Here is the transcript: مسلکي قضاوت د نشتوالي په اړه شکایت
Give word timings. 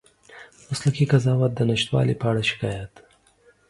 مسلکي 0.69 1.05
قضاوت 1.11 1.51
د 1.55 1.59
نشتوالي 1.71 2.15
په 2.21 2.25
اړه 2.31 2.43
شکایت 2.49 2.93